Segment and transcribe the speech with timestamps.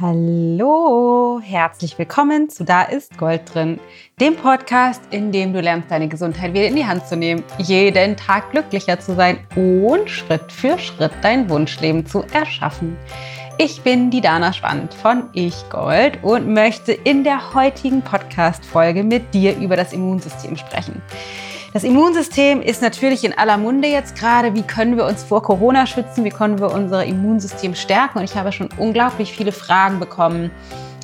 [0.00, 3.80] Hallo, herzlich willkommen zu Da ist Gold drin,
[4.20, 8.16] dem Podcast, in dem du lernst, deine Gesundheit wieder in die Hand zu nehmen, jeden
[8.16, 12.96] Tag glücklicher zu sein und Schritt für Schritt dein Wunschleben zu erschaffen.
[13.58, 19.34] Ich bin die Dana Schwand von Ich Gold und möchte in der heutigen Podcast-Folge mit
[19.34, 21.02] dir über das Immunsystem sprechen.
[21.78, 24.52] Das Immunsystem ist natürlich in aller Munde jetzt gerade.
[24.52, 26.24] Wie können wir uns vor Corona schützen?
[26.24, 28.18] Wie können wir unser Immunsystem stärken?
[28.18, 30.50] Und ich habe schon unglaublich viele Fragen bekommen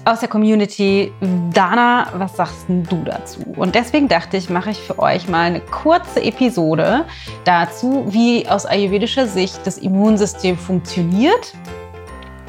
[0.05, 1.12] aus der Community.
[1.52, 3.38] Dana, was sagst du dazu?
[3.55, 7.04] Und deswegen dachte ich, mache ich für euch mal eine kurze Episode
[7.45, 11.54] dazu, wie aus ayurvedischer Sicht das Immunsystem funktioniert,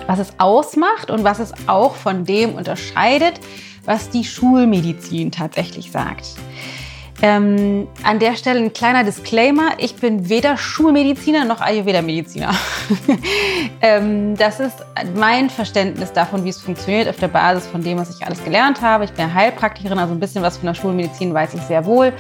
[0.07, 3.39] was es ausmacht und was es auch von dem unterscheidet,
[3.85, 6.25] was die Schulmedizin tatsächlich sagt.
[7.27, 9.71] Ähm, an der Stelle ein kleiner Disclaimer.
[9.79, 12.53] Ich bin weder Schulmediziner noch Ayurveda-Mediziner.
[13.81, 14.75] ähm, das ist
[15.15, 18.79] mein Verständnis davon, wie es funktioniert, auf der Basis von dem, was ich alles gelernt
[18.79, 19.05] habe.
[19.05, 22.13] Ich bin Heilpraktikerin, also ein bisschen was von der Schulmedizin weiß ich sehr wohl.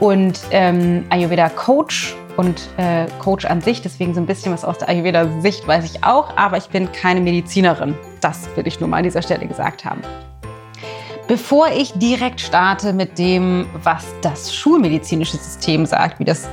[0.00, 3.82] Und ähm, Ayurveda-Coach und äh, Coach an sich.
[3.82, 6.36] Deswegen so ein bisschen was aus der Ayurveda-Sicht weiß ich auch.
[6.36, 7.96] Aber ich bin keine Medizinerin.
[8.20, 10.02] Das will ich nur mal an dieser Stelle gesagt haben.
[11.30, 16.48] Bevor ich direkt starte mit dem, was das schulmedizinische System sagt, wie das,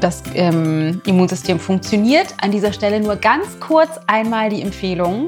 [0.00, 5.26] das ähm, Immunsystem funktioniert, an dieser Stelle nur ganz kurz einmal die Empfehlung.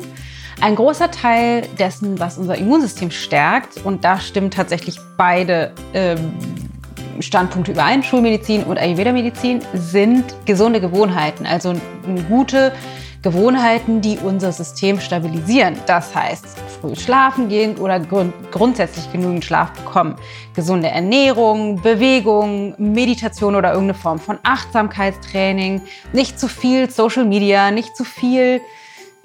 [0.63, 6.33] Ein großer Teil dessen, was unser Immunsystem stärkt, und da stimmen tatsächlich beide ähm,
[7.21, 11.75] Standpunkte überein, Schulmedizin und Ayurveda-Medizin, sind gesunde Gewohnheiten, also
[12.07, 12.73] eine gute
[13.25, 15.77] Gewohnheiten, die unser System stabilisieren.
[15.87, 16.45] Das heißt,
[16.81, 20.17] früh schlafen gehen oder grund grundsätzlich genügend Schlaf bekommen.
[20.55, 25.81] Gesunde Ernährung, Bewegung, Meditation oder irgendeine Form von Achtsamkeitstraining.
[26.13, 28.61] Nicht zu viel Social Media, nicht zu viel,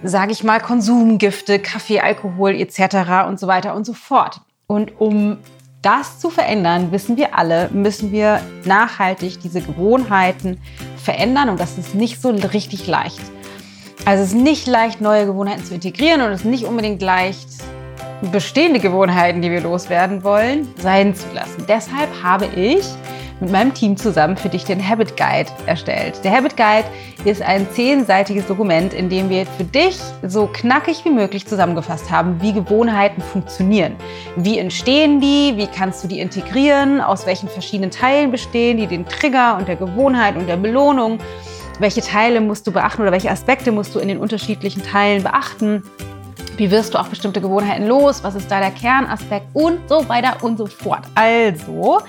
[0.02, 3.28] sage ich mal, Konsumgifte, Kaffee, Alkohol etc.
[3.28, 4.40] und so weiter und so fort.
[4.66, 5.40] Und um
[5.82, 10.62] das zu verändern, wissen wir alle, müssen wir nachhaltig diese Gewohnheiten
[11.04, 13.20] verändern und das ist nicht so richtig leicht.
[14.06, 17.48] Also es ist nicht leicht, neue Gewohnheiten zu integrieren und es ist nicht unbedingt leicht,
[18.32, 21.66] bestehende Gewohnheiten, die wir loswerden wollen, sein zu lassen.
[21.68, 22.84] Deshalb habe ich
[23.40, 26.20] mit meinem Team zusammen für dich den Habit Guide erstellt.
[26.24, 26.86] Der Habit Guide
[27.24, 32.42] ist ein zehnseitiges Dokument, in dem wir für dich so knackig wie möglich zusammengefasst haben,
[32.42, 33.96] wie Gewohnheiten funktionieren.
[34.36, 35.54] Wie entstehen die?
[35.56, 37.00] Wie kannst du die integrieren?
[37.00, 38.88] Aus welchen verschiedenen Teilen bestehen die?
[38.88, 41.20] Den Trigger und der Gewohnheit und der Belohnung
[41.80, 45.84] welche Teile musst du beachten oder welche Aspekte musst du in den unterschiedlichen Teilen beachten.
[46.58, 48.22] Wie wirst du auch bestimmte Gewohnheiten los?
[48.24, 49.48] Was ist da der Kernaspekt?
[49.54, 51.04] Und so weiter und so fort.
[51.16, 52.02] Also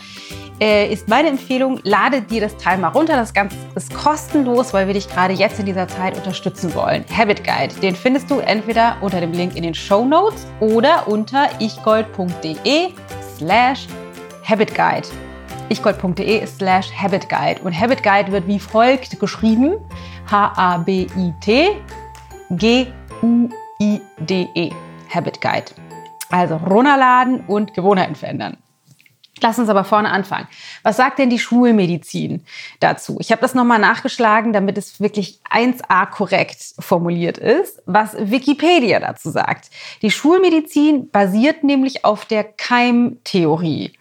[0.61, 3.15] äh, ist meine Empfehlung, lade dir das Teil mal runter.
[3.15, 7.05] Das Ganze ist kostenlos, weil wir dich gerade jetzt in dieser Zeit unterstützen wollen.
[7.17, 11.49] Habit Guide, den findest du entweder unter dem Link in den Show Notes oder unter
[11.61, 12.89] ichgold.de
[13.39, 13.87] slash
[14.45, 15.07] Habit Guide
[15.71, 17.63] ichgold.de slash habitguide.
[17.63, 19.77] Und Habit Guide wird wie folgt geschrieben.
[20.31, 21.77] H-A-B-I-T
[22.51, 22.91] G-U-I-D-E.
[25.15, 25.67] Habit Guide.
[26.31, 28.57] Also runterladen und Gewohnheiten verändern.
[29.43, 30.49] Lass uns aber vorne anfangen.
[30.83, 32.45] Was sagt denn die Schulmedizin
[32.79, 33.17] dazu?
[33.21, 39.31] Ich habe das nochmal nachgeschlagen, damit es wirklich 1a korrekt formuliert ist, was Wikipedia dazu
[39.31, 39.71] sagt.
[40.03, 43.93] Die Schulmedizin basiert nämlich auf der Keimtheorie.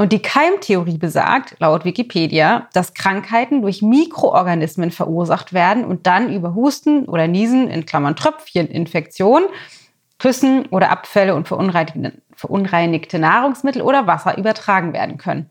[0.00, 6.54] Und die Keimtheorie besagt, laut Wikipedia, dass Krankheiten durch Mikroorganismen verursacht werden und dann über
[6.54, 9.42] Husten oder Niesen, in Klammern Tröpfchen, Infektion,
[10.18, 15.50] Küssen oder Abfälle und verunreinigte Nahrungsmittel oder Wasser übertragen werden können.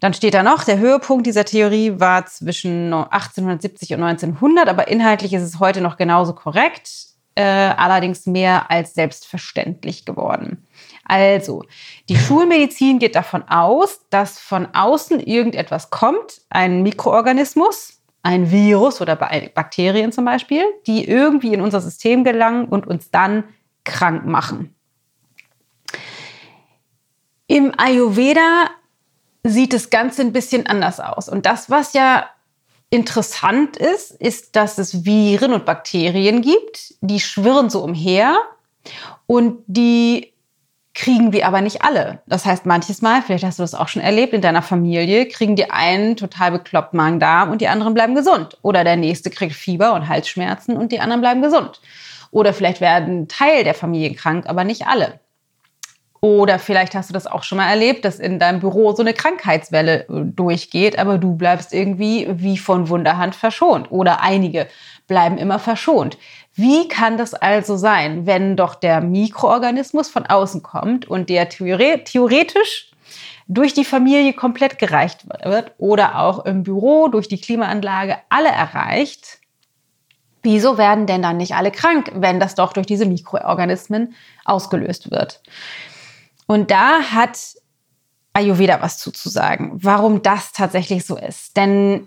[0.00, 5.34] Dann steht da noch, der Höhepunkt dieser Theorie war zwischen 1870 und 1900, aber inhaltlich
[5.34, 6.90] ist es heute noch genauso korrekt,
[7.34, 10.65] äh, allerdings mehr als selbstverständlich geworden.
[11.08, 11.64] Also,
[12.08, 19.14] die Schulmedizin geht davon aus, dass von außen irgendetwas kommt, ein Mikroorganismus, ein Virus oder
[19.14, 23.44] Bakterien zum Beispiel, die irgendwie in unser System gelangen und uns dann
[23.84, 24.74] krank machen.
[27.46, 28.70] Im Ayurveda
[29.44, 31.28] sieht das Ganze ein bisschen anders aus.
[31.28, 32.26] Und das, was ja
[32.90, 38.36] interessant ist, ist, dass es Viren und Bakterien gibt, die schwirren so umher
[39.26, 40.32] und die
[40.96, 42.22] kriegen wir aber nicht alle.
[42.26, 45.54] Das heißt, manches Mal, vielleicht hast du das auch schon erlebt, in deiner Familie kriegen
[45.54, 48.56] die einen total bekloppt Magen-Darm und die anderen bleiben gesund.
[48.62, 51.82] Oder der nächste kriegt Fieber und Halsschmerzen und die anderen bleiben gesund.
[52.30, 55.20] Oder vielleicht werden Teil der Familie krank, aber nicht alle.
[56.22, 59.12] Oder vielleicht hast du das auch schon mal erlebt, dass in deinem Büro so eine
[59.12, 63.92] Krankheitswelle äh, durchgeht, aber du bleibst irgendwie wie von Wunderhand verschont.
[63.92, 64.66] Oder einige
[65.06, 66.16] bleiben immer verschont.
[66.56, 72.90] Wie kann das also sein, wenn doch der Mikroorganismus von außen kommt und der theoretisch
[73.46, 79.38] durch die Familie komplett gereicht wird oder auch im Büro durch die Klimaanlage alle erreicht?
[80.42, 84.14] Wieso werden denn dann nicht alle krank, wenn das doch durch diese Mikroorganismen
[84.46, 85.42] ausgelöst wird?
[86.46, 87.38] Und da hat
[88.32, 91.56] Ayurveda was zuzusagen, warum das tatsächlich so ist.
[91.56, 92.06] Denn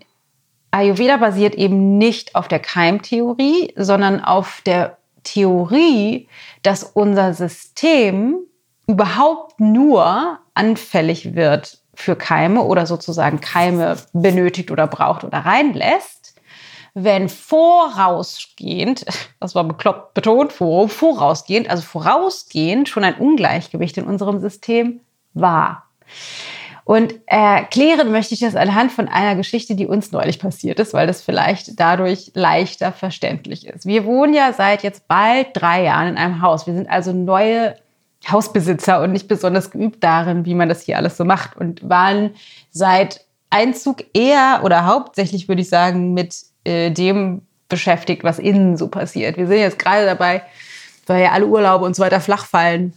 [0.70, 6.28] Ayurveda basiert eben nicht auf der Keimtheorie, sondern auf der Theorie,
[6.62, 8.38] dass unser System
[8.86, 16.34] überhaupt nur anfällig wird für Keime oder sozusagen Keime benötigt oder braucht oder reinlässt,
[16.94, 19.04] wenn vorausgehend,
[19.38, 25.00] das war bekloppt betont, vorausgehend, also vorausgehend schon ein Ungleichgewicht in unserem System
[25.34, 25.88] war.
[26.90, 31.06] Und erklären möchte ich das anhand von einer Geschichte, die uns neulich passiert ist, weil
[31.06, 33.86] das vielleicht dadurch leichter verständlich ist.
[33.86, 36.66] Wir wohnen ja seit jetzt bald drei Jahren in einem Haus.
[36.66, 37.76] Wir sind also neue
[38.28, 42.34] Hausbesitzer und nicht besonders geübt darin, wie man das hier alles so macht und waren
[42.72, 46.34] seit Einzug eher oder hauptsächlich, würde ich sagen, mit
[46.64, 49.36] äh, dem beschäftigt, was innen so passiert.
[49.36, 50.42] Wir sind jetzt gerade dabei,
[51.06, 52.94] weil ja alle Urlaube und so weiter flach fallen,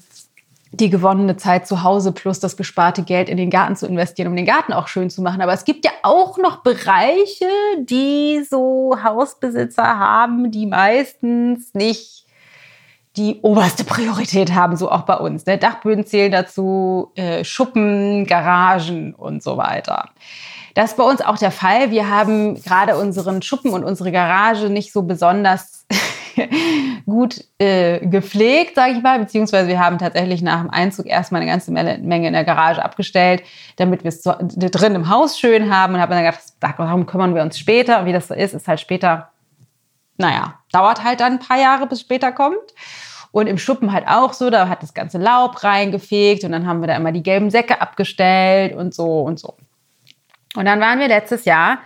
[0.74, 4.36] die gewonnene Zeit zu Hause plus das gesparte Geld in den Garten zu investieren, um
[4.36, 5.42] den Garten auch schön zu machen.
[5.42, 7.48] Aber es gibt ja auch noch Bereiche,
[7.80, 12.26] die so Hausbesitzer haben, die meistens nicht
[13.16, 15.46] die oberste Priorität haben, so auch bei uns.
[15.46, 15.60] Ne?
[15.60, 20.10] Dachböden zählen dazu, äh, Schuppen, Garagen und so weiter.
[20.74, 21.92] Das ist bei uns auch der Fall.
[21.92, 25.86] Wir haben gerade unseren Schuppen und unsere Garage nicht so besonders
[27.06, 31.52] gut äh, gepflegt, sage ich mal, beziehungsweise wir haben tatsächlich nach dem Einzug erstmal eine
[31.52, 33.44] ganze Menge in der Garage abgestellt,
[33.78, 37.42] damit wir es drin im Haus schön haben und haben dann gedacht, darum kümmern wir
[37.42, 38.00] uns später.
[38.00, 39.30] Und wie das so ist, ist halt später,
[40.18, 42.74] naja, dauert halt dann ein paar Jahre, bis später kommt.
[43.32, 46.82] Und im Schuppen halt auch so, da hat das ganze Laub reingefegt und dann haben
[46.82, 49.56] wir da immer die gelben Säcke abgestellt und so und so.
[50.56, 51.80] Und dann waren wir letztes Jahr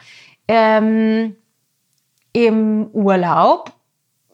[0.48, 1.38] ähm,
[2.34, 3.72] im Urlaub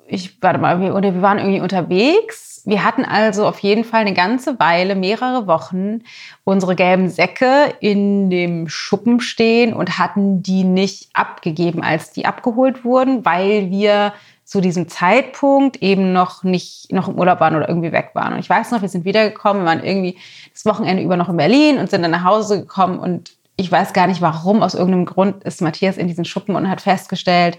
[0.07, 2.61] ich, warte mal, wir, oder wir waren irgendwie unterwegs.
[2.65, 6.01] Wir hatten also auf jeden Fall eine ganze Weile, mehrere Wochen,
[6.43, 12.85] unsere gelben Säcke in dem Schuppen stehen und hatten die nicht abgegeben, als die abgeholt
[12.85, 14.13] wurden, weil wir
[14.45, 18.33] zu diesem Zeitpunkt eben noch nicht noch im Urlaub waren oder irgendwie weg waren.
[18.33, 20.17] Und ich weiß noch, wir sind wiedergekommen, wir waren irgendwie
[20.53, 23.93] das Wochenende über noch in Berlin und sind dann nach Hause gekommen und ich weiß
[23.93, 27.57] gar nicht warum, aus irgendeinem Grund ist Matthias in diesen Schuppen und hat festgestellt,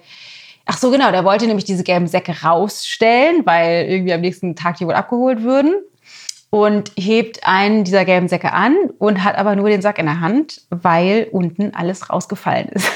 [0.67, 1.11] Ach so, genau.
[1.11, 5.43] Der wollte nämlich diese gelben Säcke rausstellen, weil irgendwie am nächsten Tag die wohl abgeholt
[5.43, 5.75] würden.
[6.51, 10.21] Und hebt einen dieser gelben Säcke an und hat aber nur den Sack in der
[10.21, 12.89] Hand, weil unten alles rausgefallen ist.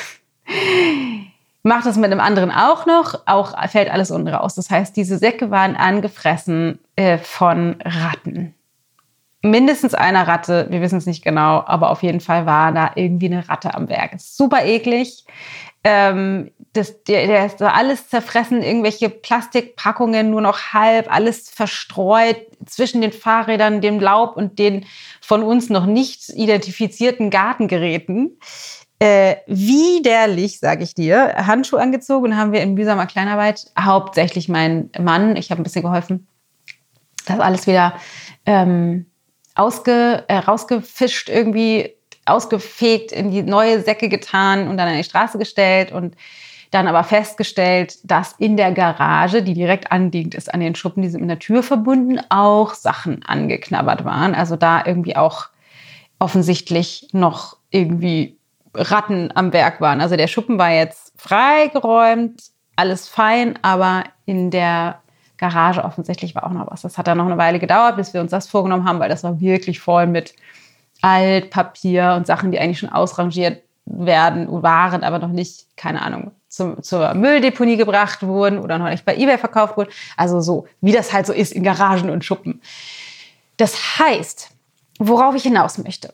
[1.65, 4.55] Macht das mit einem anderen auch noch, auch fällt alles unten raus.
[4.55, 8.55] Das heißt, diese Säcke waren angefressen äh, von Ratten.
[9.43, 13.27] Mindestens einer Ratte, wir wissen es nicht genau, aber auf jeden Fall war da irgendwie
[13.27, 14.13] eine Ratte am Werk.
[14.19, 15.25] Super eklig.
[15.85, 22.37] Ähm, das, der, der ist alles zerfressen, irgendwelche Plastikpackungen nur noch halb, alles verstreut
[22.67, 24.85] zwischen den Fahrrädern, dem Laub und den
[25.21, 28.39] von uns noch nicht identifizierten Gartengeräten.
[29.01, 31.35] Äh, widerlich, sage ich dir.
[31.47, 35.83] Handschuhe angezogen und haben wir in mühsamer Kleinarbeit hauptsächlich mein Mann, ich habe ein bisschen
[35.83, 36.27] geholfen,
[37.27, 37.95] das alles wieder
[38.45, 39.07] ähm,
[39.55, 41.95] ausge, äh, rausgefischt irgendwie
[42.29, 46.17] ausgefegt, in die neue Säcke getan und dann an die Straße gestellt und
[46.71, 51.09] dann aber festgestellt, dass in der Garage, die direkt anliegend ist an den Schuppen, die
[51.09, 54.35] sind mit der Tür verbunden, auch Sachen angeknabbert waren.
[54.35, 55.47] Also da irgendwie auch
[56.19, 58.37] offensichtlich noch irgendwie
[58.75, 60.01] Ratten am Werk waren.
[60.01, 62.43] Also der Schuppen war jetzt freigeräumt,
[62.77, 65.01] alles fein, aber in der
[65.39, 66.83] Garage offensichtlich war auch noch was.
[66.83, 69.25] Das hat dann noch eine Weile gedauert, bis wir uns das vorgenommen haben, weil das
[69.25, 70.35] war wirklich voll mit
[71.03, 76.83] Altpapier und Sachen, die eigentlich schon ausrangiert werden, waren, aber noch nicht, keine Ahnung, zum,
[76.83, 79.91] zur Mülldeponie gebracht wurden oder noch nicht bei eBay verkauft wurden.
[80.17, 82.61] Also so, wie das halt so ist in Garagen und Schuppen.
[83.57, 84.51] Das heißt,
[84.99, 86.13] worauf ich hinaus möchte.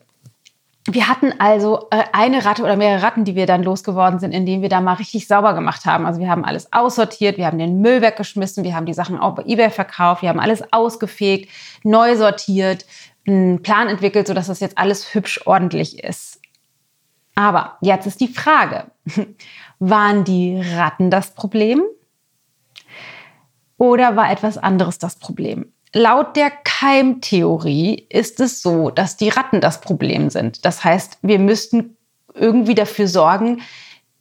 [0.87, 4.61] Wir hatten also äh, eine Ratte oder mehrere Ratten, die wir dann losgeworden sind, indem
[4.61, 6.05] wir da mal richtig sauber gemacht haben.
[6.05, 9.33] Also wir haben alles aussortiert, wir haben den Müll weggeschmissen, wir haben die Sachen auch
[9.33, 11.49] bei eBay verkauft, wir haben alles ausgefegt,
[11.83, 12.85] neu sortiert,
[13.27, 16.39] einen Plan entwickelt, sodass das jetzt alles hübsch ordentlich ist.
[17.35, 18.91] Aber jetzt ist die Frage,
[19.79, 21.81] waren die Ratten das Problem
[23.77, 25.71] oder war etwas anderes das Problem?
[25.93, 30.65] Laut der Keimtheorie ist es so, dass die Ratten das Problem sind.
[30.65, 31.95] Das heißt, wir müssten
[32.33, 33.61] irgendwie dafür sorgen,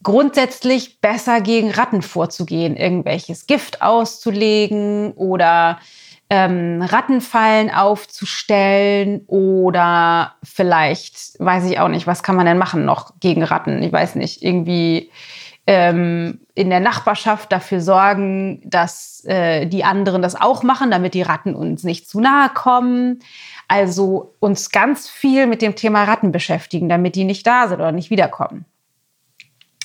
[0.03, 5.81] grundsätzlich besser gegen Ratten vorzugehen, irgendwelches Gift auszulegen oder
[6.37, 13.13] ähm, Rattenfallen aufzustellen oder vielleicht, weiß ich auch nicht, was kann man denn machen noch
[13.21, 13.81] gegen Ratten?
[13.85, 15.13] Ich weiß nicht, irgendwie
[15.69, 21.23] ähm, in der Nachbarschaft dafür sorgen, dass äh, die anderen das auch machen, damit die
[21.23, 23.21] Ratten uns nicht zu nahe kommen.
[23.69, 27.93] Also uns ganz viel mit dem Thema Ratten beschäftigen, damit die nicht da sind oder
[27.93, 28.65] nicht wiederkommen.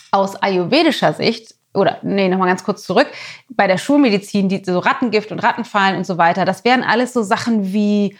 [0.09, 3.07] Aus ayurvedischer Sicht oder nee, nochmal ganz kurz zurück,
[3.49, 7.21] bei der Schulmedizin, die so Rattengift und Rattenfallen und so weiter, das wären alles so
[7.23, 8.17] Sachen wie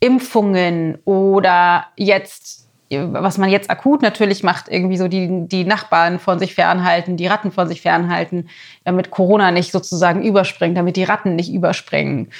[0.00, 2.62] Impfungen oder jetzt
[2.94, 7.26] was man jetzt akut natürlich macht, irgendwie so die, die Nachbarn von sich fernhalten, die
[7.26, 8.48] Ratten von sich fernhalten,
[8.84, 12.30] damit Corona nicht sozusagen überspringt, damit die Ratten nicht überspringen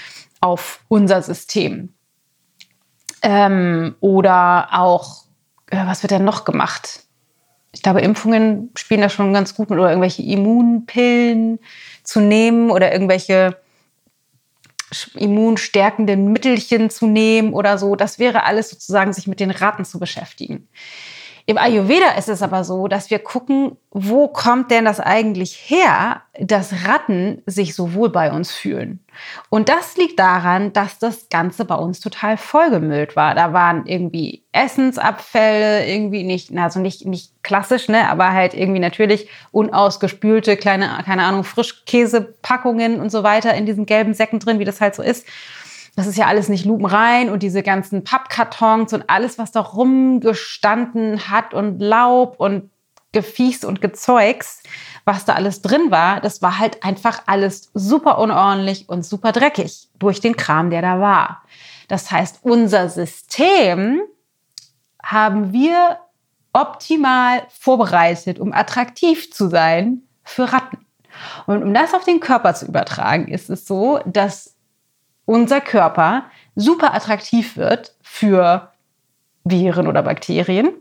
[0.40, 1.94] auf unser System.
[3.22, 5.24] Ähm, oder auch,
[5.70, 7.04] äh, was wird denn noch gemacht?
[7.72, 11.58] Ich glaube, Impfungen spielen da schon ganz gut mit oder irgendwelche Immunpillen
[12.04, 13.56] zu nehmen oder irgendwelche
[15.14, 17.96] immunstärkenden Mittelchen zu nehmen oder so.
[17.96, 20.68] Das wäre alles sozusagen, sich mit den Ratten zu beschäftigen.
[21.44, 26.22] Im Ayurveda ist es aber so, dass wir gucken, wo kommt denn das eigentlich her,
[26.38, 29.00] dass Ratten sich so wohl bei uns fühlen.
[29.50, 33.34] Und das liegt daran, dass das Ganze bei uns total vollgemüllt war.
[33.34, 39.28] Da waren irgendwie Essensabfälle, irgendwie nicht, also nicht, nicht klassisch, ne, aber halt irgendwie natürlich
[39.50, 44.80] unausgespülte kleine, keine Ahnung, Frischkäsepackungen und so weiter in diesen gelben Säcken drin, wie das
[44.80, 45.26] halt so ist
[45.94, 51.28] das ist ja alles nicht lupenrein und diese ganzen Pappkartons und alles, was da rumgestanden
[51.28, 52.70] hat und Laub und
[53.12, 54.62] Gefies und Gezeugs,
[55.04, 59.88] was da alles drin war, das war halt einfach alles super unordentlich und super dreckig
[59.98, 61.42] durch den Kram, der da war.
[61.88, 64.00] Das heißt, unser System
[65.02, 65.98] haben wir
[66.54, 70.86] optimal vorbereitet, um attraktiv zu sein für Ratten.
[71.46, 74.56] Und um das auf den Körper zu übertragen, ist es so, dass
[75.32, 76.24] unser Körper
[76.56, 78.70] super attraktiv wird für
[79.44, 80.72] Viren oder Bakterien,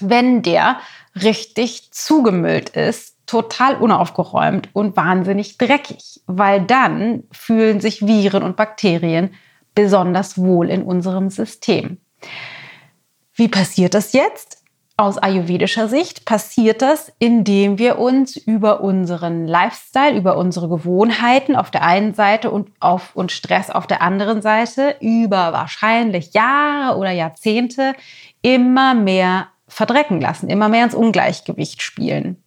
[0.00, 0.80] wenn der
[1.14, 9.32] richtig zugemüllt ist, total unaufgeräumt und wahnsinnig dreckig, weil dann fühlen sich Viren und Bakterien
[9.74, 11.96] besonders wohl in unserem System.
[13.32, 14.62] Wie passiert das jetzt?
[14.96, 21.72] Aus ayurvedischer Sicht passiert das, indem wir uns über unseren Lifestyle, über unsere Gewohnheiten auf
[21.72, 27.10] der einen Seite und, auf, und Stress auf der anderen Seite über wahrscheinlich Jahre oder
[27.10, 27.94] Jahrzehnte
[28.42, 32.40] immer mehr verdrecken lassen, immer mehr ins Ungleichgewicht spielen.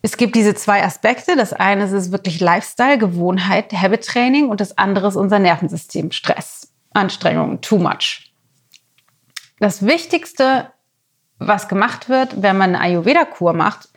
[0.00, 1.36] Es gibt diese zwei Aspekte.
[1.36, 6.72] Das eine ist wirklich Lifestyle, Gewohnheit, Habit Training und das andere ist unser Nervensystem, Stress,
[6.94, 8.32] Anstrengung, too much.
[9.58, 10.70] Das Wichtigste,
[11.38, 13.88] was gemacht wird, wenn man eine Ayurveda-Kur macht,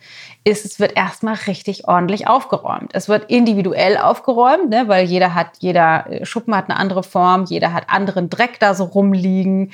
[0.46, 2.92] ist, es wird erstmal richtig ordentlich aufgeräumt.
[2.94, 7.44] Es wird individuell aufgeräumt, ne, weil jeder hat, jeder äh, Schuppen hat eine andere Form,
[7.44, 9.72] jeder hat anderen Dreck da so rumliegen.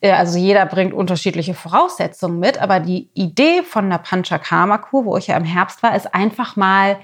[0.00, 2.60] Äh, also jeder bringt unterschiedliche Voraussetzungen mit.
[2.60, 6.98] Aber die Idee von einer Panchakarma-Kur, wo ich ja im Herbst war, ist einfach mal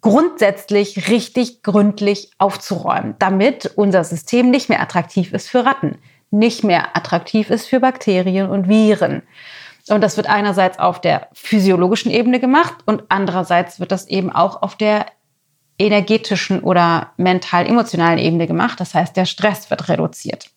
[0.00, 5.98] grundsätzlich richtig gründlich aufzuräumen, damit unser System nicht mehr attraktiv ist für Ratten
[6.30, 9.22] nicht mehr attraktiv ist für Bakterien und Viren.
[9.88, 14.62] Und das wird einerseits auf der physiologischen Ebene gemacht und andererseits wird das eben auch
[14.62, 15.06] auf der
[15.78, 18.80] energetischen oder mental-emotionalen Ebene gemacht.
[18.80, 20.50] Das heißt, der Stress wird reduziert.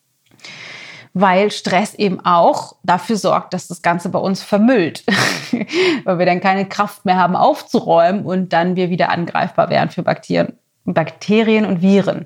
[1.14, 5.04] Weil Stress eben auch dafür sorgt, dass das Ganze bei uns vermüllt.
[6.04, 10.04] Weil wir dann keine Kraft mehr haben aufzuräumen und dann wir wieder angreifbar wären für
[10.04, 12.26] Bakterien, Bakterien und Viren.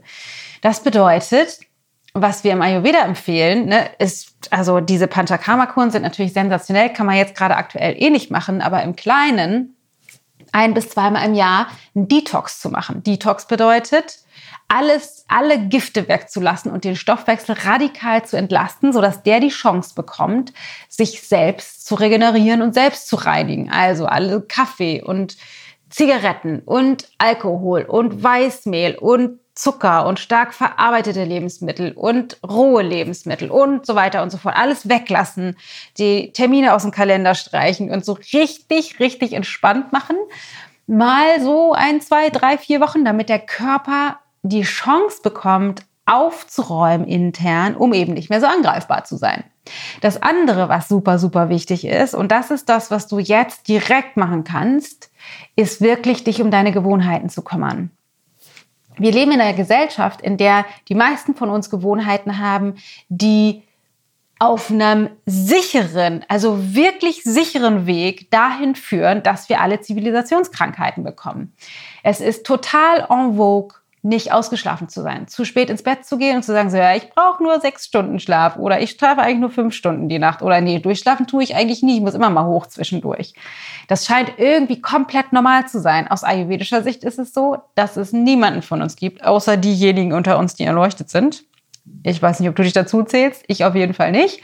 [0.62, 1.60] Das bedeutet,
[2.17, 7.17] was wir im Ayurveda empfehlen, ne, ist, also diese Panchakarma-Kuren sind natürlich sensationell, kann man
[7.17, 9.75] jetzt gerade aktuell eh nicht machen, aber im Kleinen
[10.53, 13.03] ein bis zweimal im Jahr einen Detox zu machen.
[13.03, 14.19] Detox bedeutet,
[14.69, 20.53] alles, alle Gifte wegzulassen und den Stoffwechsel radikal zu entlasten, sodass der die Chance bekommt,
[20.88, 23.69] sich selbst zu regenerieren und selbst zu reinigen.
[23.69, 25.36] Also alle Kaffee und
[25.89, 33.86] Zigaretten und Alkohol und Weißmehl und Zucker und stark verarbeitete Lebensmittel und rohe Lebensmittel und
[33.86, 34.56] so weiter und so fort.
[34.58, 35.56] Alles weglassen,
[35.98, 40.18] die Termine aus dem Kalender streichen und so richtig, richtig entspannt machen.
[40.88, 47.75] Mal so ein, zwei, drei, vier Wochen, damit der Körper die Chance bekommt, aufzuräumen intern,
[47.75, 49.44] um eben nicht mehr so angreifbar zu sein.
[50.01, 54.15] Das andere, was super, super wichtig ist, und das ist das, was du jetzt direkt
[54.15, 55.10] machen kannst,
[55.55, 57.91] ist wirklich dich um deine Gewohnheiten zu kümmern.
[58.98, 62.75] Wir leben in einer Gesellschaft, in der die meisten von uns Gewohnheiten haben,
[63.10, 63.63] die
[64.38, 71.53] auf einem sicheren, also wirklich sicheren Weg dahin führen, dass wir alle Zivilisationskrankheiten bekommen.
[72.03, 76.38] Es ist total en vogue, nicht ausgeschlafen zu sein, zu spät ins Bett zu gehen
[76.38, 79.40] und zu sagen, so, ja, ich brauche nur sechs Stunden Schlaf oder ich schlafe eigentlich
[79.40, 82.30] nur fünf Stunden die Nacht oder nee, durchschlafen tue ich eigentlich nie, ich muss immer
[82.30, 83.34] mal hoch zwischendurch.
[83.88, 86.08] Das scheint irgendwie komplett normal zu sein.
[86.08, 90.38] Aus ayurvedischer Sicht ist es so, dass es niemanden von uns gibt, außer diejenigen unter
[90.38, 91.44] uns, die erleuchtet sind.
[92.04, 94.42] Ich weiß nicht, ob du dich dazu zählst, ich auf jeden Fall nicht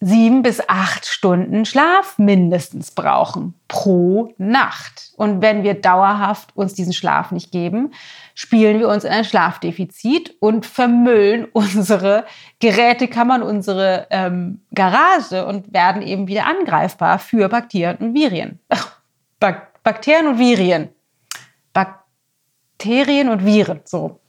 [0.00, 5.12] sieben bis acht Stunden Schlaf mindestens brauchen pro Nacht.
[5.16, 7.92] Und wenn wir dauerhaft uns diesen Schlaf nicht geben,
[8.36, 12.26] spielen wir uns in ein Schlafdefizit und vermüllen unsere
[12.60, 18.60] Gerätekammern, unsere ähm, Garage und werden eben wieder angreifbar für Bakterien und Viren.
[19.40, 20.90] Bak Bakterien und Viren.
[21.72, 24.20] Bakterien und Viren, so.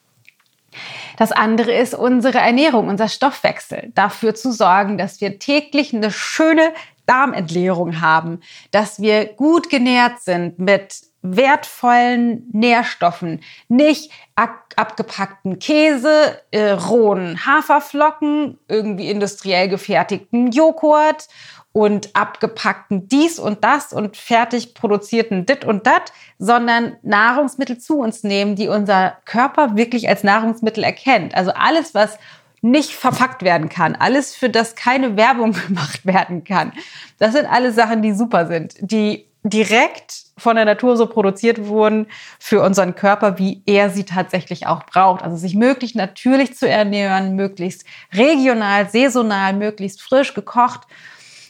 [1.18, 3.92] Das andere ist unsere Ernährung, unser Stoffwechsel.
[3.96, 6.74] Dafür zu sorgen, dass wir täglich eine schöne
[7.08, 17.46] Darmentleerung haben, dass wir gut genährt sind mit wertvollen Nährstoffen, nicht abgepackten Käse, äh, rohen
[17.46, 21.28] Haferflocken, irgendwie industriell gefertigten Joghurt
[21.74, 28.24] und abgepackten dies und das und fertig produzierten dit und dat, sondern Nahrungsmittel zu uns
[28.24, 31.36] nehmen, die unser Körper wirklich als Nahrungsmittel erkennt.
[31.36, 32.18] Also alles, was
[32.62, 36.74] nicht verpackt werden kann, alles, für das keine Werbung gemacht werden kann.
[37.20, 42.08] Das sind alles Sachen, die super sind, die direkt von der Natur so produziert wurden
[42.40, 45.24] für unseren Körper, wie er sie tatsächlich auch braucht.
[45.24, 50.82] Also sich möglichst natürlich zu ernähren, möglichst regional, saisonal, möglichst frisch gekocht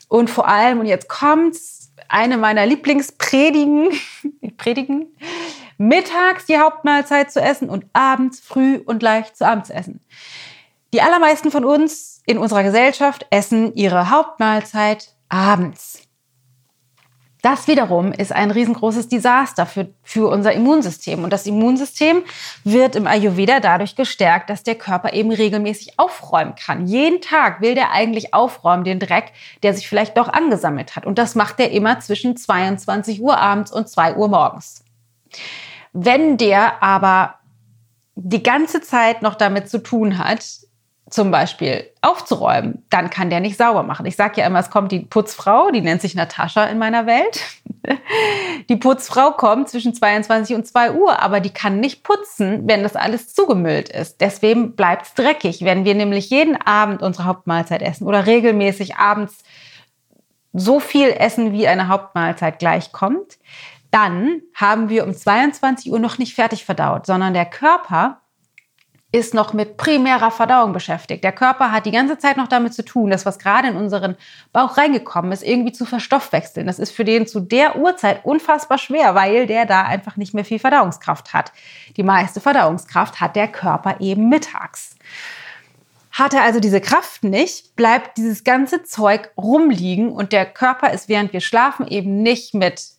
[0.08, 3.90] und vor allem, und jetzt kommt's, eine meiner Lieblingspredigen,
[4.58, 5.08] Predigen,
[5.78, 10.00] mittags die Hauptmahlzeit zu essen und abends früh und leicht zu Abend zu essen.
[10.94, 16.07] Die allermeisten von uns in unserer Gesellschaft essen ihre Hauptmahlzeit abends.
[17.50, 21.24] Das wiederum ist ein riesengroßes Desaster für, für unser Immunsystem.
[21.24, 22.24] Und das Immunsystem
[22.66, 26.88] wird im Ayurveda dadurch gestärkt, dass der Körper eben regelmäßig aufräumen kann.
[26.88, 29.32] Jeden Tag will der eigentlich aufräumen, den Dreck,
[29.64, 31.06] der sich vielleicht doch angesammelt hat.
[31.06, 34.84] Und das macht er immer zwischen 22 Uhr abends und 2 Uhr morgens.
[35.94, 37.36] Wenn der aber
[38.16, 40.44] die ganze Zeit noch damit zu tun hat,
[41.10, 44.06] zum Beispiel aufzuräumen, dann kann der nicht sauber machen.
[44.06, 47.42] Ich sage ja immer, es kommt die Putzfrau, die nennt sich Natascha in meiner Welt.
[48.70, 52.98] Die Putzfrau kommt zwischen 22 und 2 Uhr, aber die kann nicht putzen, wenn das
[52.98, 54.20] alles zugemüllt ist.
[54.20, 55.64] Deswegen bleibt es dreckig.
[55.64, 59.42] Wenn wir nämlich jeden Abend unsere Hauptmahlzeit essen oder regelmäßig abends
[60.52, 63.38] so viel essen, wie eine Hauptmahlzeit gleichkommt,
[63.92, 68.20] dann haben wir um 22 Uhr noch nicht fertig verdaut, sondern der Körper
[69.14, 71.24] ist noch mit primärer Verdauung beschäftigt.
[71.24, 74.18] Der Körper hat die ganze Zeit noch damit zu tun, das, was gerade in unseren
[74.52, 76.68] Bauch reingekommen ist, irgendwie zu verstoffwechseln.
[76.68, 80.44] Das ist für den zu der Uhrzeit unfassbar schwer, weil der da einfach nicht mehr
[80.44, 81.54] viel Verdauungskraft hat.
[81.96, 84.98] Die meiste Verdauungskraft hat der Körper eben mittags.
[86.12, 91.08] Hat er also diese Kraft nicht, bleibt dieses ganze Zeug rumliegen und der Körper ist,
[91.08, 92.97] während wir schlafen, eben nicht mit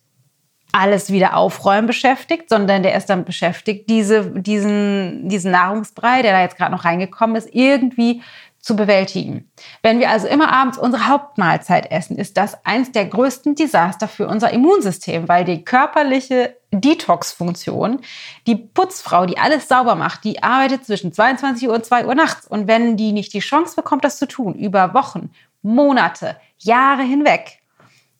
[0.71, 6.41] alles wieder aufräumen beschäftigt, sondern der ist dann beschäftigt, diese, diesen, diesen Nahrungsbrei, der da
[6.41, 8.21] jetzt gerade noch reingekommen ist, irgendwie
[8.59, 9.49] zu bewältigen.
[9.81, 14.27] Wenn wir also immer abends unsere Hauptmahlzeit essen, ist das eins der größten Desaster für
[14.27, 18.01] unser Immunsystem, weil die körperliche Detox-Funktion,
[18.47, 22.47] die Putzfrau, die alles sauber macht, die arbeitet zwischen 22 Uhr und 2 Uhr nachts.
[22.47, 27.58] Und wenn die nicht die Chance bekommt, das zu tun, über Wochen, Monate, Jahre hinweg,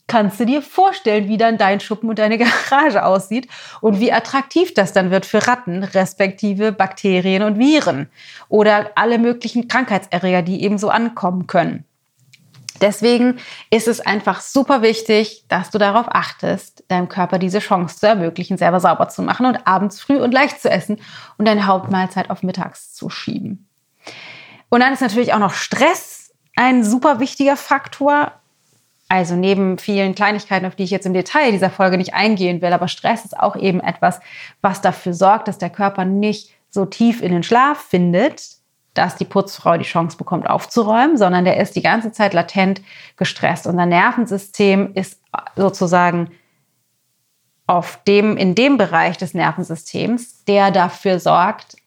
[0.10, 2.38] kannst du dir vorstellen, wie dann dein Schuppen und deine
[2.69, 3.48] Garage aussieht
[3.80, 8.10] und wie attraktiv das dann wird für Ratten, respektive Bakterien und Viren
[8.50, 11.86] oder alle möglichen Krankheitserreger, die eben so ankommen können.
[12.82, 18.08] Deswegen ist es einfach super wichtig, dass du darauf achtest, deinem Körper diese Chance zu
[18.08, 21.00] ermöglichen, selber sauber zu machen und abends früh und leicht zu essen
[21.38, 23.67] und deine Hauptmahlzeit auf mittags zu schieben.
[24.69, 28.34] Und dann ist natürlich auch noch Stress ein super wichtiger Faktor.
[29.10, 32.72] Also neben vielen Kleinigkeiten, auf die ich jetzt im Detail dieser Folge nicht eingehen will,
[32.72, 34.19] aber Stress ist auch eben etwas,
[34.62, 38.60] was dafür sorgt, dass der Körper nicht so tief in den Schlaf findet,
[38.93, 42.82] dass die Putzfrau die Chance bekommt aufzuräumen, sondern der ist die ganze Zeit latent
[43.17, 43.65] gestresst.
[43.65, 45.19] Unser Nervensystem ist
[45.56, 46.30] sozusagen
[47.65, 51.78] auf dem, in dem Bereich des Nervensystems, der dafür sorgt,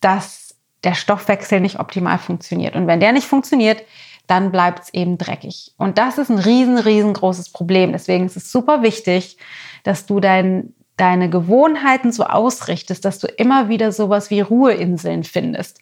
[0.00, 0.54] dass
[0.84, 2.74] der Stoffwechsel nicht optimal funktioniert.
[2.74, 3.82] Und wenn der nicht funktioniert,
[4.30, 5.72] dann bleibt es eben dreckig.
[5.76, 7.90] Und das ist ein riesen, riesengroßes Problem.
[7.92, 9.36] Deswegen ist es super wichtig,
[9.82, 15.80] dass du dein, deine Gewohnheiten so ausrichtest, dass du immer wieder sowas wie Ruheinseln findest.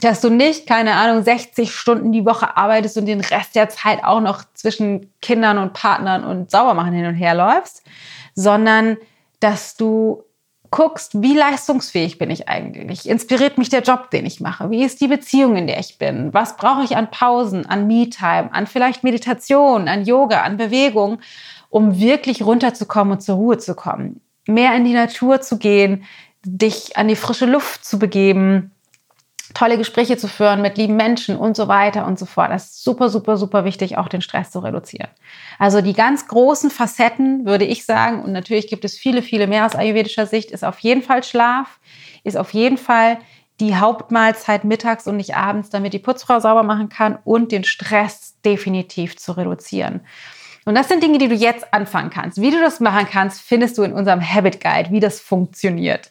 [0.00, 4.04] dass du nicht, keine Ahnung, 60 Stunden die Woche arbeitest und den Rest der Zeit
[4.04, 7.82] auch noch zwischen Kindern und Partnern und Saubermachen hin und her läufst,
[8.36, 8.96] sondern
[9.40, 10.22] dass du
[10.70, 13.08] guckst, wie leistungsfähig bin ich eigentlich?
[13.08, 14.70] Inspiriert mich der Job, den ich mache?
[14.70, 16.32] Wie ist die Beziehung, in der ich bin?
[16.34, 21.18] Was brauche ich an Pausen, an Me-Time, an vielleicht Meditation, an Yoga, an Bewegung,
[21.70, 24.20] um wirklich runterzukommen und zur Ruhe zu kommen?
[24.46, 26.04] Mehr in die Natur zu gehen,
[26.44, 28.72] dich an die frische Luft zu begeben,
[29.54, 32.50] tolle Gespräche zu führen mit lieben Menschen und so weiter und so fort.
[32.50, 35.08] Das ist super, super, super wichtig, auch den Stress zu reduzieren.
[35.58, 39.66] Also die ganz großen Facetten, würde ich sagen, und natürlich gibt es viele, viele mehr
[39.66, 41.80] aus ayurvedischer Sicht, ist auf jeden Fall Schlaf,
[42.24, 43.18] ist auf jeden Fall
[43.60, 48.36] die Hauptmahlzeit mittags und nicht abends, damit die Putzfrau sauber machen kann und den Stress
[48.44, 50.00] definitiv zu reduzieren.
[50.64, 52.42] Und das sind Dinge, die du jetzt anfangen kannst.
[52.42, 56.10] Wie du das machen kannst, findest du in unserem Habit Guide, wie das funktioniert.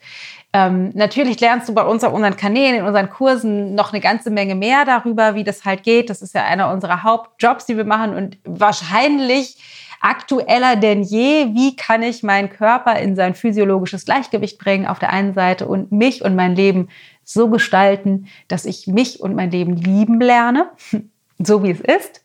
[0.54, 4.30] Ähm, natürlich lernst du bei uns auf unseren Kanälen, in unseren Kursen noch eine ganze
[4.30, 6.10] Menge mehr darüber, wie das halt geht.
[6.10, 9.58] Das ist ja einer unserer Hauptjobs, die wir machen und wahrscheinlich
[10.00, 11.54] aktueller denn je.
[11.54, 15.92] Wie kann ich meinen Körper in sein physiologisches Gleichgewicht bringen auf der einen Seite und
[15.92, 16.90] mich und mein Leben
[17.24, 20.72] so gestalten, dass ich mich und mein Leben lieben lerne,
[21.40, 22.24] so wie es ist,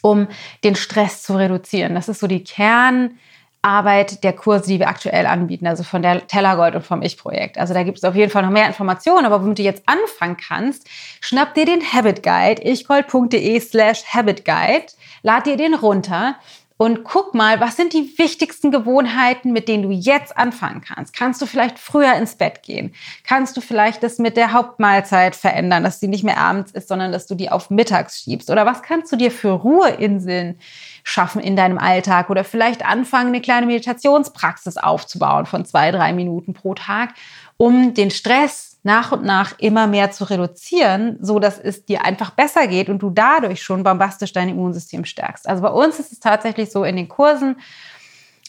[0.00, 0.28] um
[0.64, 1.94] den Stress zu reduzieren.
[1.94, 3.18] Das ist so die Kern
[3.62, 7.58] Arbeit der Kurse, die wir aktuell anbieten, also von der Tellergold und vom Ich-Projekt.
[7.58, 10.36] Also da gibt es auf jeden Fall noch mehr Informationen, aber womit du jetzt anfangen
[10.36, 10.88] kannst,
[11.20, 14.86] schnapp dir den Habit Guide, ichgold.de slash Habit Guide,
[15.22, 16.36] lad dir den runter
[16.80, 21.12] und guck mal, was sind die wichtigsten Gewohnheiten, mit denen du jetzt anfangen kannst?
[21.12, 22.94] Kannst du vielleicht früher ins Bett gehen?
[23.24, 27.10] Kannst du vielleicht das mit der Hauptmahlzeit verändern, dass sie nicht mehr abends ist, sondern
[27.10, 28.48] dass du die auf mittags schiebst?
[28.48, 30.60] Oder was kannst du dir für Ruheinseln
[31.08, 32.28] schaffen in deinem Alltag?
[32.28, 37.14] Oder vielleicht anfangen, eine kleine Meditationspraxis aufzubauen von zwei, drei Minuten pro Tag,
[37.56, 42.30] um den Stress nach und nach immer mehr zu reduzieren, so dass es dir einfach
[42.30, 45.48] besser geht und du dadurch schon bombastisch dein Immunsystem stärkst.
[45.48, 47.56] Also bei uns ist es tatsächlich so in den Kursen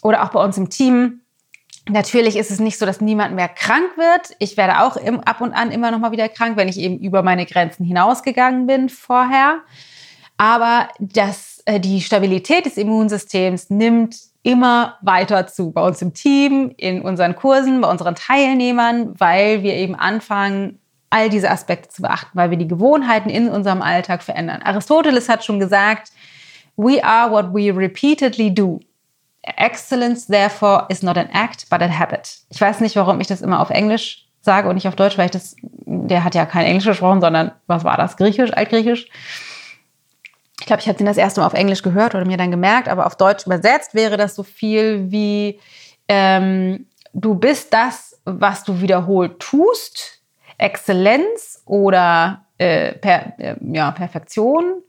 [0.01, 1.21] oder auch bei uns im Team.
[1.89, 4.35] Natürlich ist es nicht so, dass niemand mehr krank wird.
[4.37, 6.99] Ich werde auch im, ab und an immer noch mal wieder krank, wenn ich eben
[6.99, 9.61] über meine Grenzen hinausgegangen bin vorher.
[10.39, 16.73] Aber das, äh, die Stabilität des Immunsystems nimmt immer weiter zu bei uns im Team,
[16.77, 22.29] in unseren Kursen, bei unseren Teilnehmern, weil wir eben anfangen, all diese Aspekte zu beachten,
[22.35, 24.61] weil wir die Gewohnheiten in unserem Alltag verändern.
[24.61, 26.13] Aristoteles hat schon gesagt,
[26.77, 28.79] we are what we repeatedly do.
[29.41, 32.37] Excellence, therefore, is not an act, but a habit.
[32.49, 35.25] Ich weiß nicht, warum ich das immer auf Englisch sage und nicht auf Deutsch, weil
[35.25, 38.15] ich das, der hat ja kein Englisch gesprochen, sondern was war das?
[38.15, 39.09] Griechisch, Altgriechisch
[40.59, 42.89] ich glaube, ich habe den das erste Mal auf Englisch gehört oder mir dann gemerkt,
[42.89, 45.59] aber auf Deutsch übersetzt wäre das so viel wie
[46.07, 50.21] ähm, du bist das, was du wiederholt tust,
[50.57, 54.81] Exzellenz oder äh, per, äh, ja, Perfektion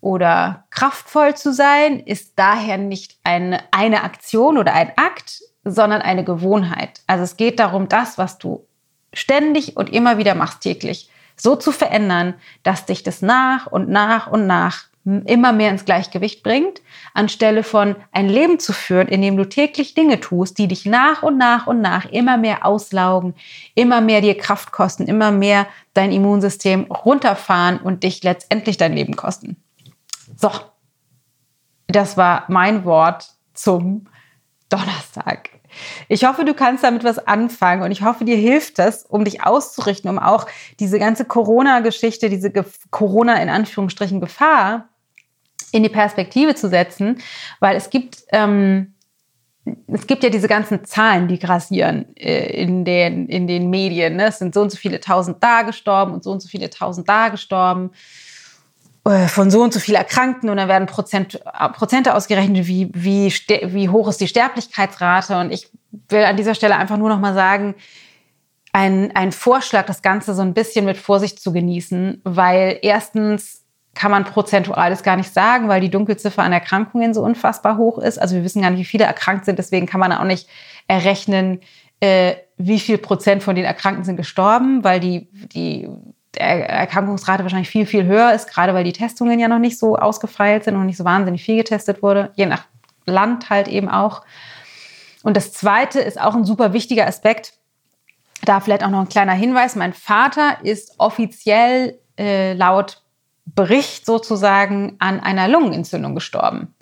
[0.00, 6.24] oder kraftvoll zu sein, ist daher nicht eine, eine Aktion oder ein Akt, sondern eine
[6.24, 7.02] Gewohnheit.
[7.06, 8.66] Also es geht darum, das, was du
[9.12, 14.28] ständig und immer wieder machst täglich, so zu verändern, dass dich das nach und nach
[14.28, 16.82] und nach immer mehr ins Gleichgewicht bringt,
[17.14, 21.22] anstelle von ein Leben zu führen, in dem du täglich Dinge tust, die dich nach
[21.22, 23.34] und nach und nach immer mehr auslaugen,
[23.74, 29.16] immer mehr dir Kraft kosten, immer mehr dein Immunsystem runterfahren und dich letztendlich dein Leben
[29.16, 29.56] kosten.
[30.36, 30.50] So,
[31.86, 34.06] das war mein Wort zum
[34.68, 35.59] Donnerstag.
[36.08, 39.44] Ich hoffe, du kannst damit was anfangen und ich hoffe, dir hilft das, um dich
[39.44, 40.46] auszurichten, um auch
[40.78, 42.52] diese ganze Corona-Geschichte, diese
[42.90, 44.88] Corona in Anführungsstrichen Gefahr
[45.72, 47.18] in die Perspektive zu setzen,
[47.60, 48.94] weil es gibt, ähm,
[49.86, 54.16] es gibt ja diese ganzen Zahlen, die grassieren äh, in, den, in den Medien.
[54.16, 54.26] Ne?
[54.26, 57.08] Es sind so und so viele tausend da gestorben und so und so viele tausend
[57.08, 57.90] da gestorben
[59.02, 61.40] von so und so viel Erkrankten und dann werden Prozent,
[61.72, 65.38] Prozente ausgerechnet, wie, wie, wie hoch ist die Sterblichkeitsrate.
[65.38, 65.70] Und ich
[66.08, 67.74] will an dieser Stelle einfach nur noch mal sagen,
[68.72, 74.10] ein, ein Vorschlag, das Ganze so ein bisschen mit Vorsicht zu genießen, weil erstens kann
[74.10, 78.20] man prozentual das gar nicht sagen, weil die Dunkelziffer an Erkrankungen so unfassbar hoch ist.
[78.20, 79.58] Also wir wissen gar nicht, wie viele erkrankt sind.
[79.58, 80.48] Deswegen kann man auch nicht
[80.86, 81.60] errechnen,
[81.98, 85.88] äh, wie viel Prozent von den Erkrankten sind gestorben, weil die, die
[86.36, 90.64] Erkrankungsrate wahrscheinlich viel, viel höher ist, gerade weil die Testungen ja noch nicht so ausgefeilt
[90.64, 92.32] sind und nicht so wahnsinnig viel getestet wurde.
[92.36, 92.64] Je nach
[93.06, 94.22] Land halt eben auch.
[95.22, 97.54] Und das Zweite ist auch ein super wichtiger Aspekt.
[98.42, 99.76] Da vielleicht auch noch ein kleiner Hinweis.
[99.76, 103.02] Mein Vater ist offiziell äh, laut
[103.44, 106.74] Bericht sozusagen an einer Lungenentzündung gestorben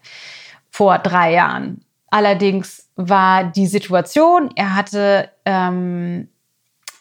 [0.71, 1.85] vor drei Jahren.
[2.11, 6.29] Allerdings war die Situation, er hatte, ähm,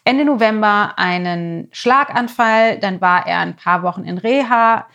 [0.08, 4.86] Ende November einen Schlaganfall, dann war er ein paar Wochen in Reha.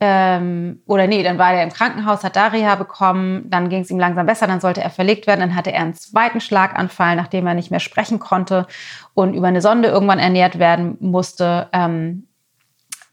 [0.00, 3.90] Ähm, oder nee, dann war er im Krankenhaus, hat da Reha bekommen, dann ging es
[3.90, 7.46] ihm langsam besser, dann sollte er verlegt werden, dann hatte er einen zweiten Schlaganfall, nachdem
[7.46, 8.66] er nicht mehr sprechen konnte
[9.12, 11.68] und über eine Sonde irgendwann ernährt werden musste.
[11.74, 12.26] Ähm,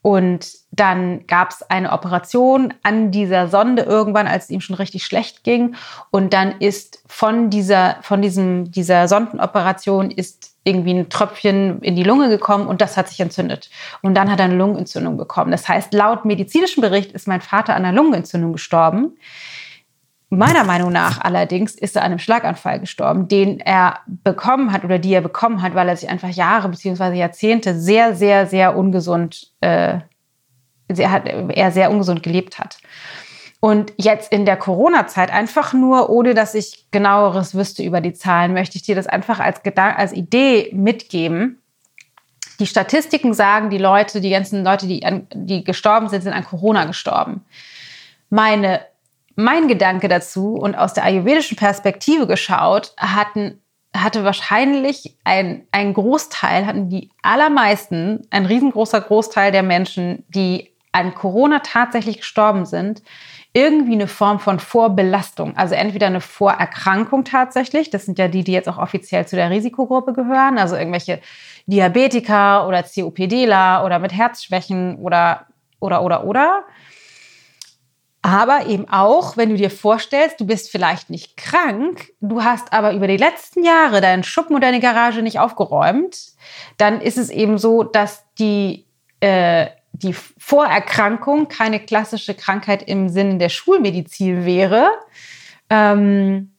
[0.02, 5.04] und dann gab es eine Operation an dieser Sonde irgendwann, als es ihm schon richtig
[5.04, 5.76] schlecht ging.
[6.12, 12.04] Und dann ist von dieser, von diesem, dieser Sondenoperation ist irgendwie ein Tröpfchen in die
[12.04, 13.70] Lunge gekommen und das hat sich entzündet.
[14.02, 15.52] Und dann hat er eine Lungenentzündung bekommen.
[15.52, 19.18] Das heißt, laut medizinischem Bericht ist mein Vater an einer Lungenentzündung gestorben.
[20.30, 24.98] Meiner Meinung nach allerdings ist er an einem Schlaganfall gestorben, den er bekommen hat oder
[24.98, 27.16] die er bekommen hat, weil er sich einfach Jahre bzw.
[27.16, 30.00] Jahrzehnte sehr, sehr, sehr ungesund, äh,
[30.90, 32.78] sehr, hat, er sehr ungesund gelebt hat.
[33.62, 38.54] Und jetzt in der Corona-Zeit einfach nur, ohne dass ich genaueres wüsste über die Zahlen,
[38.54, 41.62] möchte ich dir das einfach als, Gedank als Idee mitgeben.
[42.60, 46.44] Die Statistiken sagen, die Leute, die ganzen Leute, die, an, die gestorben sind, sind an
[46.44, 47.46] Corona gestorben.
[48.32, 48.82] Meine
[49.36, 53.62] mein Gedanke dazu und aus der ayurvedischen Perspektive geschaut, hatten,
[53.96, 61.16] hatte wahrscheinlich ein, ein Großteil, hatten die allermeisten, ein riesengroßer Großteil der Menschen, die an
[61.16, 63.02] Corona tatsächlich gestorben sind,
[63.54, 65.58] irgendwie eine Form von Vorbelastung.
[65.58, 69.50] Also entweder eine Vorerkrankung tatsächlich, das sind ja die, die jetzt auch offiziell zu der
[69.50, 71.20] Risikogruppe gehören, also irgendwelche
[71.66, 75.48] Diabetiker oder COPDler oder mit Herzschwächen oder,
[75.80, 76.64] oder, oder, oder.
[78.22, 82.94] Aber eben auch, wenn du dir vorstellst, du bist vielleicht nicht krank, du hast aber
[82.94, 86.18] über die letzten Jahre deinen Schuppen und deine Garage nicht aufgeräumt,
[86.78, 88.86] dann ist es eben so, dass die,
[89.22, 89.68] äh,
[90.04, 94.90] die Vorerkrankung keine klassische Krankheit im Sinne der Schulmedizin wäre,
[95.70, 96.54] ähm,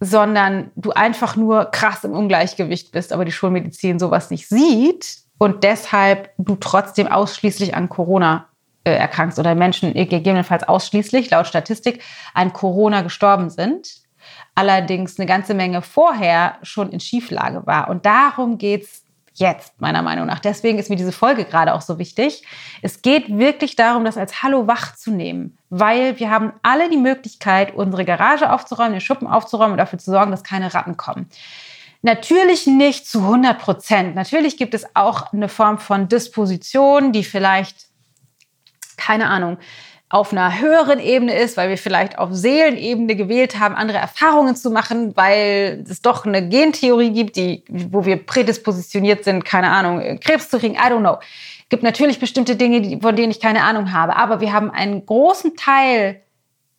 [0.00, 5.64] sondern du einfach nur krass im Ungleichgewicht bist, aber die Schulmedizin sowas nicht sieht und
[5.64, 8.48] deshalb du trotzdem ausschließlich an Corona
[8.84, 12.02] äh, erkrankst oder Menschen gegebenenfalls ausschließlich laut Statistik
[12.34, 14.02] an Corona gestorben sind.
[14.54, 17.88] Allerdings eine ganze Menge vorher schon in Schieflage war.
[17.88, 19.03] Und darum geht's
[19.34, 20.38] jetzt, meiner Meinung nach.
[20.38, 22.44] Deswegen ist mir diese Folge gerade auch so wichtig.
[22.82, 26.96] Es geht wirklich darum, das als Hallo wach zu nehmen, weil wir haben alle die
[26.96, 31.28] Möglichkeit, unsere Garage aufzuräumen, den Schuppen aufzuräumen und dafür zu sorgen, dass keine Ratten kommen.
[32.02, 34.14] Natürlich nicht zu 100 Prozent.
[34.14, 37.88] Natürlich gibt es auch eine Form von Disposition, die vielleicht
[38.96, 39.58] keine Ahnung,
[40.10, 44.70] auf einer höheren Ebene ist, weil wir vielleicht auf Seelenebene gewählt haben, andere Erfahrungen zu
[44.70, 50.50] machen, weil es doch eine Gentheorie gibt, die, wo wir prädispositioniert sind, keine Ahnung, Krebs
[50.50, 51.18] zu kriegen, I don't know.
[51.62, 55.04] Es gibt natürlich bestimmte Dinge, von denen ich keine Ahnung habe, aber wir haben einen
[55.04, 56.20] großen Teil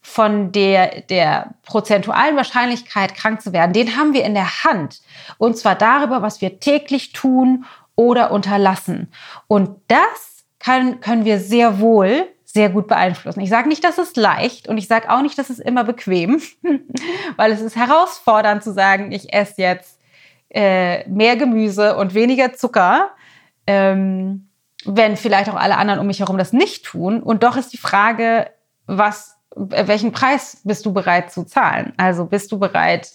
[0.01, 5.01] von der, der prozentualen Wahrscheinlichkeit, krank zu werden, den haben wir in der Hand.
[5.39, 9.11] Und zwar darüber, was wir täglich tun oder unterlassen.
[9.47, 13.41] Und das kann, können wir sehr wohl sehr gut beeinflussen.
[13.41, 16.41] Ich sage nicht, dass es leicht und ich sage auch nicht, dass es immer bequem,
[17.35, 19.99] weil es ist herausfordernd zu sagen, ich esse jetzt
[20.47, 23.09] äh, mehr Gemüse und weniger Zucker,
[23.67, 24.47] ähm,
[24.85, 27.21] wenn vielleicht auch alle anderen um mich herum das nicht tun.
[27.21, 28.49] Und doch ist die Frage,
[28.85, 31.91] was, welchen Preis bist du bereit zu zahlen?
[31.97, 33.09] Also bist du bereit,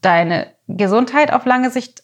[0.00, 2.02] deine Gesundheit auf lange Sicht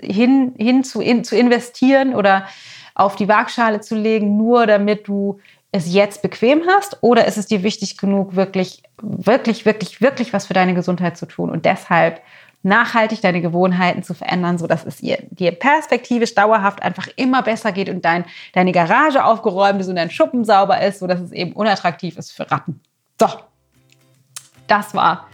[0.00, 2.46] hin, hin zu, in, zu investieren oder
[2.94, 5.38] auf die Waagschale zu legen, nur damit du
[5.72, 6.98] es jetzt bequem hast?
[7.00, 11.26] Oder ist es dir wichtig genug, wirklich, wirklich, wirklich, wirklich was für deine Gesundheit zu
[11.26, 12.20] tun und deshalb
[12.62, 18.04] nachhaltig deine Gewohnheiten zu verändern, sodass es dir perspektivisch dauerhaft einfach immer besser geht und
[18.04, 22.30] dein, deine Garage aufgeräumt ist und dein Schuppen sauber ist, sodass es eben unattraktiv ist
[22.30, 22.80] für Ratten.
[23.18, 23.26] So,
[24.68, 25.26] das war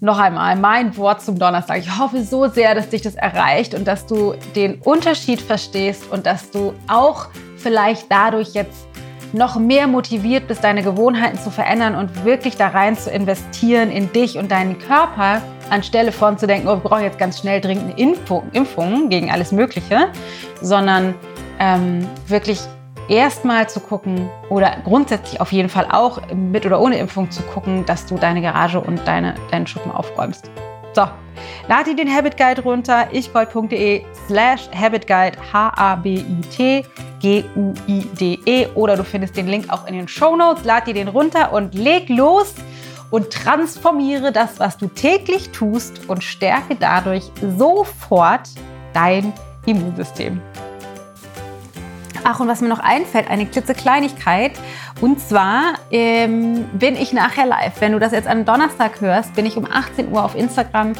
[0.00, 1.78] noch einmal mein Wort zum Donnerstag.
[1.80, 6.26] Ich hoffe so sehr, dass dich das erreicht und dass du den Unterschied verstehst und
[6.26, 8.86] dass du auch vielleicht dadurch jetzt
[9.34, 14.12] noch mehr motiviert bist, deine Gewohnheiten zu verändern und wirklich da rein zu investieren in
[14.12, 17.84] dich und deinen Körper, anstelle von zu denken, oh, wir brauchen jetzt ganz schnell dringend
[17.84, 20.08] eine Impfung, Impfung gegen alles Mögliche,
[20.60, 21.14] sondern
[21.58, 22.60] ähm, wirklich
[23.08, 27.84] erstmal zu gucken oder grundsätzlich auf jeden Fall auch mit oder ohne Impfung zu gucken,
[27.86, 30.50] dass du deine Garage und deine, deinen Schuppen aufräumst.
[30.94, 31.08] So,
[31.68, 36.84] lad dir den Habit Guide runter, ichgold.de slash Habit Guide, H-A-B-I-T
[37.24, 40.64] G-U-I-D-E oder du findest den Link auch in den Show Notes.
[40.64, 42.54] Lad dir den runter und leg los
[43.10, 47.24] und transformiere das, was du täglich tust und stärke dadurch
[47.56, 48.50] sofort
[48.92, 49.32] dein
[49.64, 50.42] Immunsystem.
[52.26, 54.52] Ach, und was mir noch einfällt, eine klitzekleinigkeit.
[55.02, 57.78] Und zwar ähm, bin ich nachher live.
[57.80, 60.94] Wenn du das jetzt am Donnerstag hörst, bin ich um 18 Uhr auf Instagram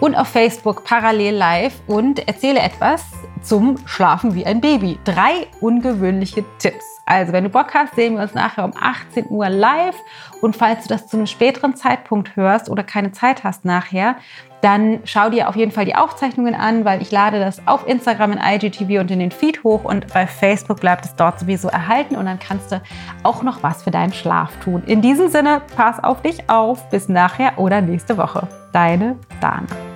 [0.00, 3.04] und auf Facebook parallel live und erzähle etwas
[3.42, 4.98] zum Schlafen wie ein Baby.
[5.04, 6.84] Drei ungewöhnliche Tipps.
[7.04, 9.96] Also, wenn du Bock hast, sehen wir uns nachher um 18 Uhr live.
[10.40, 14.16] Und falls du das zu einem späteren Zeitpunkt hörst oder keine Zeit hast nachher,
[14.62, 18.32] dann schau dir auf jeden Fall die Aufzeichnungen an, weil ich lade das auf Instagram,
[18.32, 22.16] in IGTV und in den Feed hoch und bei Facebook bleibt es dort sowieso erhalten
[22.16, 22.82] und dann kannst du
[23.22, 24.82] auch noch was für deinen Schlaf tun.
[24.86, 26.88] In diesem Sinne, pass auf dich auf.
[26.90, 28.46] Bis nachher oder nächste Woche.
[28.72, 29.89] Deine Dana.